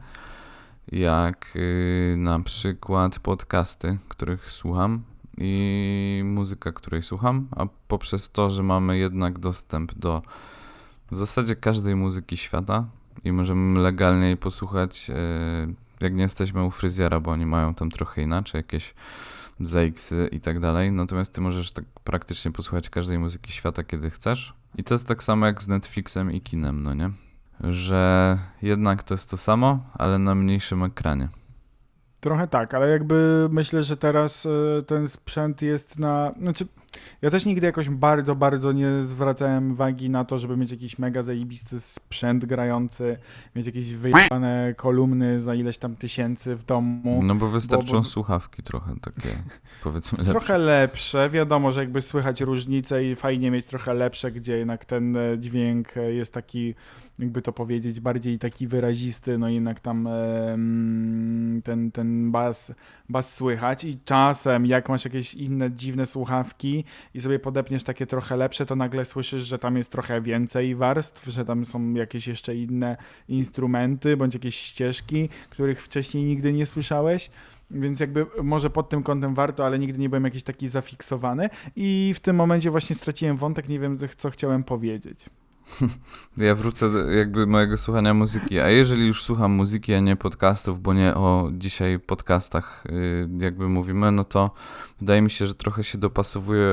[0.91, 5.03] jak yy, na przykład podcasty, których słucham
[5.37, 10.21] i muzyka, której słucham, a poprzez to, że mamy jednak dostęp do
[11.11, 12.85] w zasadzie każdej muzyki świata
[13.23, 15.15] i możemy legalnie jej posłuchać, yy,
[16.01, 18.93] jak nie jesteśmy u fryzjera, bo oni mają tam trochę inaczej, jakieś
[19.59, 20.91] ZX-y i tak dalej.
[20.91, 24.53] Natomiast ty możesz tak praktycznie posłuchać każdej muzyki świata, kiedy chcesz.
[24.77, 27.11] I to jest tak samo jak z Netflixem i kinem, no nie?
[27.59, 31.29] Że jednak to jest to samo, ale na mniejszym ekranie.
[32.19, 36.33] Trochę tak, ale jakby myślę, że teraz e, ten sprzęt jest na.
[36.41, 36.67] Znaczy,
[37.21, 41.23] Ja też nigdy jakoś bardzo, bardzo nie zwracałem uwagi na to, żeby mieć jakiś mega
[41.23, 43.17] zajebisty sprzęt grający,
[43.55, 47.23] mieć jakieś wyjebane kolumny za ileś tam tysięcy w domu.
[47.23, 49.29] No bo wystarczą bo- słuchawki trochę takie,
[49.83, 50.31] powiedzmy lepsze.
[50.31, 55.17] Trochę lepsze, wiadomo, że jakby słychać różnice i fajnie mieć trochę lepsze, gdzie jednak ten
[55.17, 56.75] e, dźwięk e, jest taki,
[57.19, 62.71] jakby to powiedzieć, bardziej taki wyrazisty, no jednak tam e, mm, ten, ten bas,
[63.09, 68.37] bas słychać i czasem jak masz jakieś inne dziwne słuchawki i sobie podepniesz takie trochę
[68.37, 72.55] lepsze, to nagle słyszysz, że tam jest trochę więcej warstw, że tam są jakieś jeszcze
[72.55, 72.97] inne
[73.27, 77.29] instrumenty bądź jakieś ścieżki, których wcześniej nigdy nie słyszałeś.
[77.71, 82.13] Więc jakby może pod tym kątem warto, ale nigdy nie byłem jakiś taki zafiksowany i
[82.15, 85.25] w tym momencie właśnie straciłem wątek, nie wiem co chciałem powiedzieć.
[86.37, 88.59] Ja wrócę do jakby mojego słuchania muzyki.
[88.59, 93.69] A jeżeli już słucham muzyki, a nie podcastów, bo nie o dzisiaj podcastach yy, jakby
[93.69, 94.51] mówimy, no to
[94.99, 96.69] wydaje mi się, że trochę się dopasowuje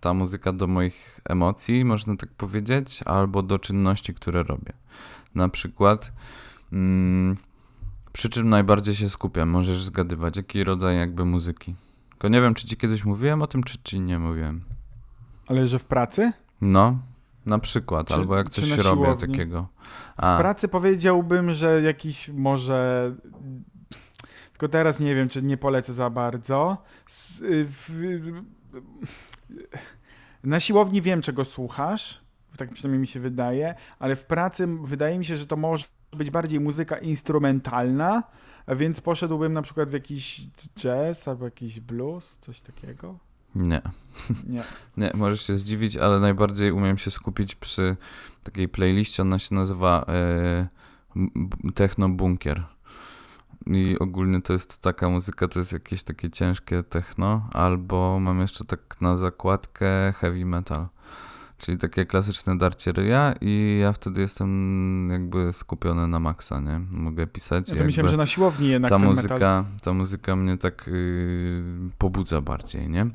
[0.00, 4.72] ta muzyka do moich emocji, można tak powiedzieć, albo do czynności, które robię.
[5.34, 6.12] Na przykład
[6.72, 7.36] mm,
[8.12, 11.74] przy czym najbardziej się skupiam, możesz zgadywać, jaki rodzaj jakby muzyki.
[12.10, 14.64] Tylko nie wiem, czy ci kiedyś mówiłem o tym, czy ci nie mówiłem.
[15.46, 16.32] Ale że w pracy?
[16.60, 16.98] No,
[17.46, 19.68] na przykład, Czy- albo jak coś się robię takiego.
[20.16, 23.12] W A, pracy powiedziałbym, że jakiś może.
[24.52, 26.76] Tylko teraz nie wiem, czy nie polecę za bardzo.
[27.66, 28.42] W-
[30.44, 32.20] Na siłowni wiem, czego słuchasz.
[32.56, 36.30] Tak przynajmniej mi się wydaje, ale w pracy wydaje mi się, że to może być
[36.30, 38.22] bardziej muzyka instrumentalna,
[38.68, 40.40] więc poszedłbym na przykład w jakiś
[40.76, 43.18] jazz albo jakiś blues, coś takiego.
[43.54, 43.82] Nie.
[44.46, 44.62] Nie.
[44.96, 47.96] Nie, możesz się zdziwić, ale najbardziej umiem się skupić przy
[48.42, 50.68] takiej playliście, ona się nazywa e,
[51.74, 52.64] Techno Bunkier.
[53.66, 58.64] I ogólnie to jest taka muzyka, to jest jakieś takie ciężkie techno, albo mam jeszcze
[58.64, 60.88] tak na zakładkę heavy metal.
[61.62, 66.80] Czyli takie klasyczne darcie ryja i ja wtedy jestem jakby skupiony na maksa, nie?
[66.90, 67.68] Mogę pisać.
[67.68, 69.64] Ja to myślałem, że na siłowni jednak ta muzyka, metal.
[69.82, 73.06] ta muzyka mnie tak yy, pobudza bardziej, nie?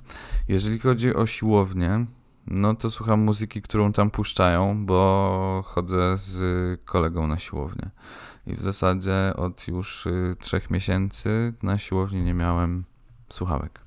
[0.47, 2.05] Jeżeli chodzi o siłownię,
[2.47, 6.41] no to słucham muzyki, którą tam puszczają, bo chodzę z
[6.85, 7.89] kolegą na siłownię.
[8.45, 12.83] I w zasadzie od już y, trzech miesięcy na siłowni nie miałem
[13.29, 13.86] słuchawek.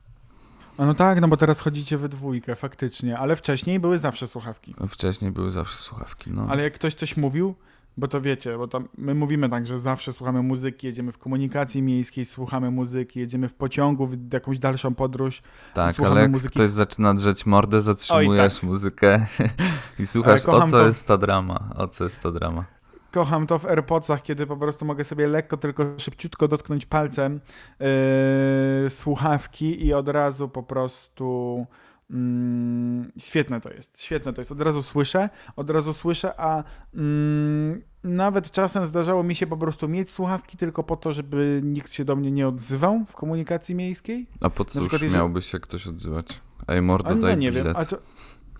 [0.80, 4.74] A no tak, no bo teraz chodzicie we dwójkę, faktycznie, ale wcześniej były zawsze słuchawki.
[4.88, 6.46] Wcześniej były zawsze słuchawki, no.
[6.50, 7.54] Ale jak ktoś coś mówił,
[7.96, 11.82] bo to wiecie, bo tam my mówimy tak, że zawsze słuchamy muzyki, jedziemy w komunikacji
[11.82, 15.42] miejskiej, słuchamy muzyki, jedziemy w pociągu w jakąś dalszą podróż.
[15.74, 19.26] tak, słuchamy ale jak muzyki- ktoś zaczyna drzeć mordę, zatrzymujesz Oj, muzykę
[19.98, 20.86] i słuchasz, o co to.
[20.86, 22.64] jest ta drama, o co jest ta drama.
[23.12, 27.40] Kocham to w AirPodsach, kiedy po prostu mogę sobie lekko, tylko szybciutko dotknąć palcem
[27.80, 31.66] yy, słuchawki i od razu po prostu
[32.10, 34.52] mm, świetne to jest, świetne to jest.
[34.52, 39.88] Od razu słyszę, od razu słyszę, a mm, nawet czasem zdarzało mi się po prostu
[39.88, 44.26] mieć słuchawki tylko po to, żeby nikt się do mnie nie odzywał w komunikacji miejskiej.
[44.40, 46.40] A po cóż przykład jeżeli- miałby się ktoś odzywać?
[46.68, 47.64] Ej, mordo, no daj nie bilet.
[47.66, 47.96] wiem, a to,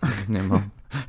[0.29, 0.61] Nie mam,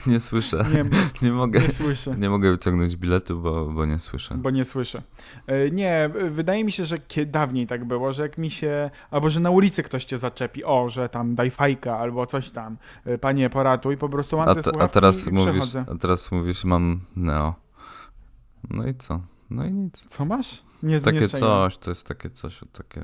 [0.08, 0.86] nie słyszę, nie,
[1.28, 2.16] nie mogę, nie słyszę.
[2.18, 4.36] nie mogę wyciągnąć biletu, bo, bo nie słyszę.
[4.38, 5.02] Bo nie słyszę.
[5.48, 9.40] E, Nie, wydaje mi się, że dawniej tak było, że jak mi się, albo że
[9.40, 13.50] na ulicy ktoś cię zaczepi, o, że tam daj fajka, albo coś tam, e, panie
[13.50, 15.86] poratuj, po prostu mam A, te te, słuchawki a, teraz mówisz, przechodzę.
[15.92, 17.54] a teraz mówisz, mam Neo.
[18.70, 19.22] No i co?
[19.50, 20.06] No i nic.
[20.10, 20.64] Co masz?
[20.84, 23.04] Nie, Takie nie coś, to jest takie coś, takie.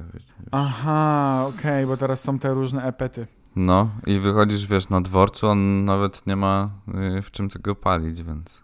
[0.51, 3.27] Aha, okej, bo teraz są te różne epety.
[3.55, 6.69] No i wychodzisz, wiesz, na dworcu, on nawet nie ma
[7.17, 8.63] y, w czym tego palić, więc...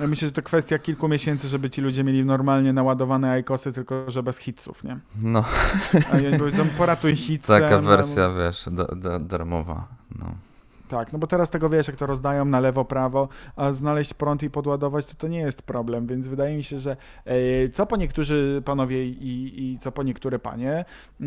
[0.00, 4.10] Ja myślę, że to kwestia kilku miesięcy, żeby ci ludzie mieli normalnie naładowane ajkosy, tylko
[4.10, 4.98] że bez hitsów, nie?
[5.22, 5.44] No,
[6.12, 7.48] A jakby tam poratuj hitsy.
[7.48, 10.34] taka no, wersja, wiesz, da, da, darmowa, no.
[10.90, 14.42] Tak, no bo teraz tego wiesz, jak to rozdają na lewo, prawo, a znaleźć prąd
[14.42, 17.96] i podładować, to to nie jest problem, więc wydaje mi się, że e, co po
[17.96, 20.84] niektórzy panowie i, i co po niektóre panie
[21.20, 21.24] e,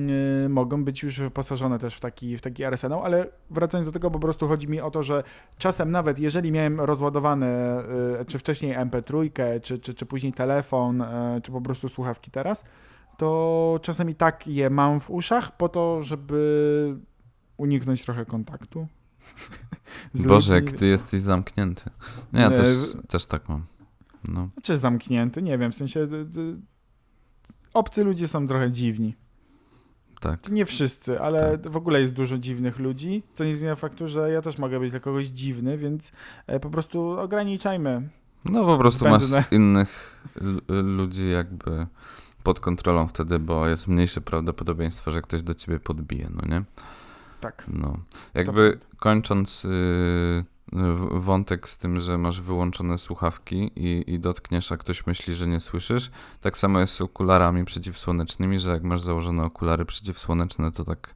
[0.49, 4.19] mogą być już wyposażone też w taki, w taki arsenał, ale wracając do tego, po
[4.19, 5.23] prostu chodzi mi o to, że
[5.57, 7.47] czasem nawet jeżeli miałem rozładowane,
[8.19, 9.29] e, czy wcześniej MP3,
[9.61, 12.63] czy, czy, czy później telefon, e, czy po prostu słuchawki teraz,
[13.17, 16.95] to czasem i tak je mam w uszach po to, żeby
[17.57, 18.87] uniknąć trochę kontaktu.
[20.27, 21.83] Boże, jak ty jesteś zamknięty.
[22.33, 22.69] Nie, ja też,
[23.07, 23.65] też tak mam.
[24.27, 24.49] No.
[24.63, 25.41] Czy zamknięty?
[25.41, 26.07] Nie wiem, w sensie.
[27.73, 29.15] Obcy ludzie są trochę dziwni.
[30.19, 30.49] Tak.
[30.49, 31.71] Nie wszyscy, ale Tak.
[31.71, 34.91] w ogóle jest dużo dziwnych ludzi, co nie zmienia faktu, że ja też mogę być
[34.91, 36.11] dla kogoś dziwny, więc
[36.47, 38.09] e, po prostu ograniczajmy.
[38.45, 39.37] No po prostu Zbędne.
[39.37, 40.21] masz innych
[40.69, 41.87] ludzi jakby
[42.43, 46.63] pod kontrolą wtedy, bo jest mniejsze prawdopodobieństwo, że ktoś do ciebie podbije, no nie?
[47.43, 47.65] Tak.
[47.67, 47.97] No.
[48.33, 50.45] Jakby kończąc yy,
[51.11, 55.59] wątek z tym, że masz wyłączone słuchawki i, i dotkniesz, a ktoś myśli, że nie
[55.59, 61.15] słyszysz, tak samo jest z okularami przeciwsłonecznymi, że jak masz założone okulary przeciwsłoneczne, to tak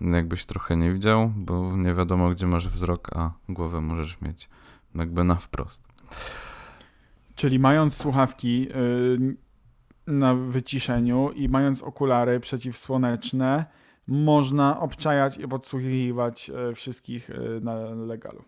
[0.00, 4.48] jakbyś trochę nie widział, bo nie wiadomo, gdzie masz wzrok, a głowę możesz mieć
[4.94, 5.88] jakby na wprost.
[7.34, 9.36] Czyli mając słuchawki y,
[10.06, 13.64] na wyciszeniu i mając okulary przeciwsłoneczne,
[14.10, 18.44] można obczajać i podsłuchiwać y, wszystkich y, na legalu.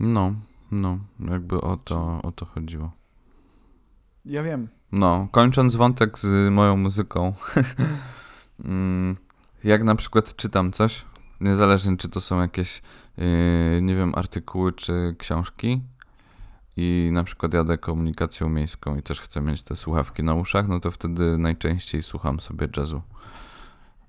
[0.00, 0.34] No,
[0.70, 0.98] no,
[1.30, 2.92] jakby o to, o to chodziło.
[4.24, 4.68] Ja wiem.
[4.92, 7.32] No, kończąc wątek z moją muzyką.
[8.64, 9.16] mm,
[9.64, 11.04] jak na przykład czytam coś,
[11.40, 12.82] niezależnie czy to są jakieś,
[13.16, 15.82] yy, nie wiem, artykuły czy książki
[16.76, 20.80] i na przykład jadę komunikacją miejską i też chcę mieć te słuchawki na uszach, no
[20.80, 23.02] to wtedy najczęściej słucham sobie jazzu,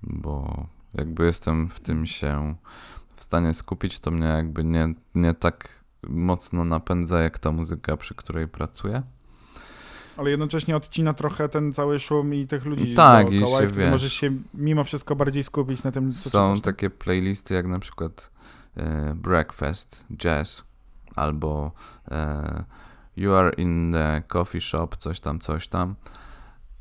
[0.02, 2.54] bo jakby jestem w tym się
[3.16, 5.68] w stanie skupić, to mnie jakby nie, nie tak
[6.08, 9.02] mocno napędza jak ta muzyka, przy której pracuję.
[10.16, 13.68] Ale jednocześnie odcina trochę ten cały szum i tych ludzi Tak, i dookoła się, i
[13.68, 17.78] wiesz- możesz się mimo wszystko bardziej skupić na tym, co Są takie playlisty jak na
[17.78, 18.30] przykład
[18.76, 20.64] e, Breakfast, Jazz
[21.16, 21.72] albo
[22.10, 22.64] e,
[23.16, 25.94] You are in the coffee shop, coś tam, coś tam.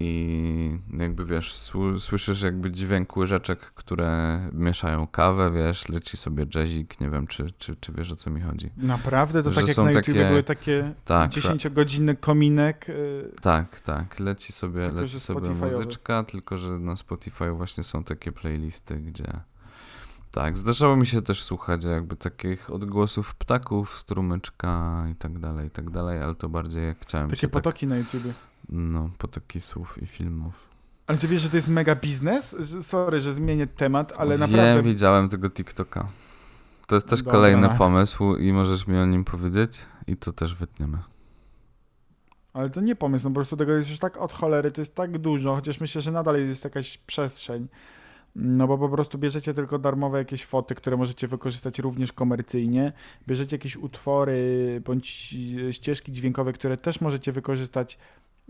[0.02, 7.02] I jakby wiesz, sły- słyszysz jakby dźwięk łyżeczek, które mieszają kawę, wiesz, leci sobie jazzik,
[7.02, 8.70] nie wiem, czy, czy, czy wiesz o co mi chodzi.
[8.78, 9.44] Naprawdę?
[9.44, 12.90] To Że tak jak na YouTubie takie- były takie Tak, 10-godzinny kominek.
[12.90, 18.04] y, tak, tak, leci sobie, Tylko, leci sobie muzyczka, tylko że na Spotify właśnie są
[18.04, 19.40] takie playlisty, gdzie
[20.32, 25.72] tak, zdarzało mi się też słuchać jakby takich odgłosów ptaków, strumyczka i tak dalej, i
[25.72, 28.34] tak dalej, ale to bardziej jak chciałem Takie się tak, potoki na YouTubie.
[28.70, 30.70] No, potoki słów i filmów.
[31.08, 32.56] Ale ty wiesz, że to jest mega biznes?
[32.82, 34.84] Sorry, że zmienię temat, ale Wiem, naprawdę...
[34.84, 36.08] widziałem tego TikToka.
[36.88, 37.32] To jest też Dobra.
[37.32, 40.98] kolejny pomysł i możesz mi o nim powiedzieć i to też wytniemy.
[42.54, 44.96] Ale to nie pomysł, no po prostu tego jest już tak od cholery, to jest
[44.96, 47.68] tak dużo, chociaż myślę, że nadal jest jakaś przestrzeń.
[48.36, 52.94] No bo po prostu bierzecie tylko darmowe jakieś foty, które możecie wykorzystać również komercyjnie.
[53.28, 55.36] Bierzecie jakieś utwory bądź
[55.72, 57.98] ścieżki dźwiękowe, które też możecie wykorzystać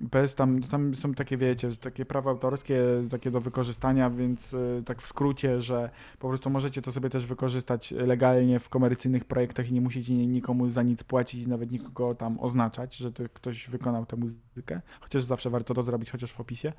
[0.02, 5.02] bez tam, tam są takie, wiecie, takie prawa autorskie, takie do wykorzystania, więc y, tak
[5.02, 9.74] w skrócie, że po prostu możecie to sobie też wykorzystać legalnie w komercyjnych projektach i
[9.74, 14.06] nie musicie ni- nikomu za nic płacić, nawet nikogo tam oznaczać, że to ktoś wykonał
[14.06, 16.74] tę muzykę, chociaż zawsze warto to zrobić, chociaż w opisie,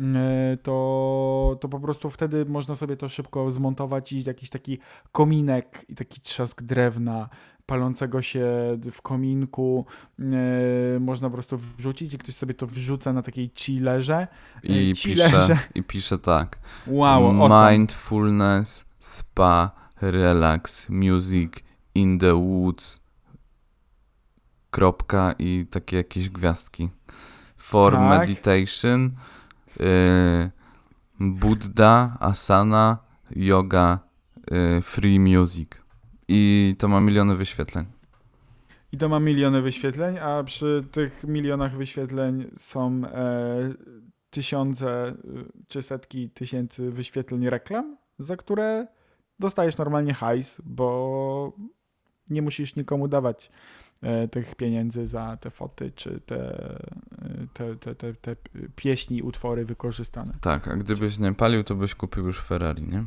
[0.00, 0.04] y,
[0.62, 4.78] to, to po prostu wtedy można sobie to szybko zmontować i jakiś taki
[5.12, 7.28] kominek i taki trzask drewna
[7.66, 8.46] palącego się
[8.92, 9.86] w kominku
[10.18, 10.24] e,
[11.00, 14.26] można po prostu wrzucić i ktoś sobie to wrzuca na takiej chillerze.
[14.62, 15.58] I Ej, pisze, chillerze.
[15.74, 16.58] i pisze tak.
[16.86, 17.70] Wow, awesome.
[17.72, 19.70] Mindfulness, spa,
[20.00, 21.52] relax, music,
[21.94, 23.00] in the woods,
[24.70, 26.90] kropka i takie jakieś gwiazdki.
[27.56, 28.18] For Tak.
[28.18, 29.10] meditation,
[29.80, 30.50] y,
[31.20, 32.98] Buddha, asana,
[33.36, 33.98] yoga,
[34.82, 35.81] free music.
[36.34, 37.86] I to ma miliony wyświetleń.
[38.92, 43.74] I to ma miliony wyświetleń, a przy tych milionach wyświetleń są e,
[44.30, 45.14] tysiące
[45.68, 48.86] czy setki tysięcy wyświetleń reklam, za które
[49.38, 51.52] dostajesz normalnie hajs, bo
[52.30, 53.50] nie musisz nikomu dawać
[54.02, 58.36] e, tych pieniędzy za te foty czy te, e, te, te, te, te
[58.76, 60.34] pieśni, utwory wykorzystane.
[60.40, 63.04] Tak, a gdybyś nie palił, to byś kupił już Ferrari, nie?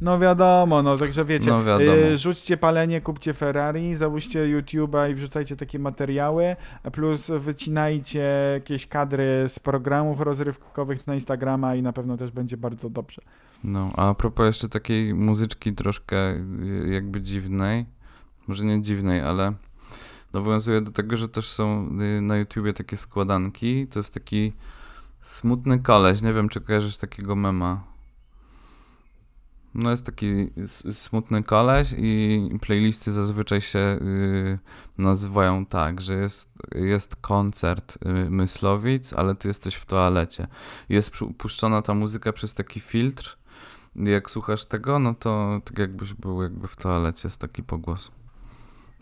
[0.00, 1.92] No wiadomo, no także wiecie, No wiadomo.
[1.92, 6.56] y, rzućcie palenie, kupcie Ferrari, załóżcie YouTube'a i wrzucajcie takie materiały,
[6.92, 12.90] plus wycinajcie jakieś kadry z programów rozrywkowych na Instagrama i na pewno też będzie bardzo
[12.90, 13.22] dobrze.
[13.64, 17.86] No, a a propos jeszcze takiej muzyczki troszkę y, jakby dziwnej,
[18.48, 19.52] może nie dziwnej, ale
[20.32, 23.86] nawiązuje do tego, że też są y, na YouTubie takie składanki.
[23.86, 24.52] To jest taki
[25.22, 27.93] smutny koleś, nie wiem czy kojarzysz takiego mema.
[29.74, 30.50] No jest taki
[30.92, 34.58] smutny koleś i playlisty zazwyczaj się y,
[34.98, 40.46] nazywają tak, że jest, jest koncert y, Myslowic, ale ty jesteś w toalecie.
[40.88, 43.38] Jest puszczona ta muzyka przez taki filtr,
[43.96, 48.10] jak słuchasz tego, no to tak jakbyś był jakby w toalecie z taki pogłos.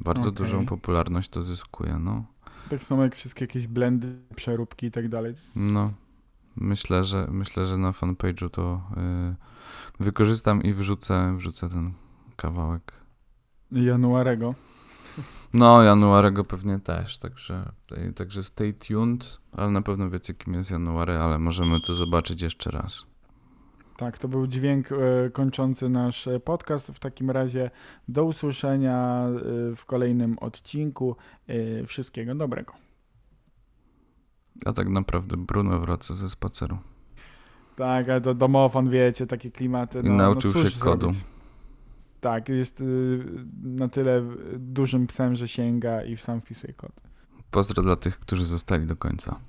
[0.00, 0.32] Bardzo Okej.
[0.32, 2.24] dużą popularność to zyskuje, no.
[2.70, 5.34] Tak samo jak wszystkie jakieś blendy, przeróbki i tak dalej.
[5.56, 5.92] No.
[6.56, 8.82] Myślę, że myślę, że na fanpage'u to
[10.00, 11.92] y, wykorzystam i wrzucę, wrzucę ten
[12.36, 12.92] kawałek.
[13.72, 14.54] Januarego.
[15.54, 17.72] No, Januarego pewnie też, także,
[18.08, 22.42] y, także stay tuned, ale na pewno wiecie kim jest January, ale możemy to zobaczyć
[22.42, 23.06] jeszcze raz.
[23.96, 26.88] Tak, to był dźwięk e, kończący nasz e, podcast.
[26.88, 27.70] W takim razie
[28.08, 31.16] do usłyszenia e, w kolejnym odcinku.
[31.46, 32.72] E, wszystkiego dobrego.
[34.64, 36.78] A tak naprawdę Bruno wraca ze spaceru.
[37.76, 40.00] Tak, ale to domofon, wiecie, takie klimaty.
[40.00, 41.00] I No, nauczył no się kodu.
[41.00, 41.20] zrobić?
[42.20, 43.18] Tak, jest y,
[43.62, 44.22] na tyle
[44.58, 46.92] dużym psem, że sięga i sam wpisuje kod.
[47.50, 49.40] Pozdro dla tych, którzy zostali do końca.